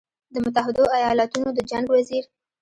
[0.33, 2.23] د متحدو ایالتونو د جنګ وزیر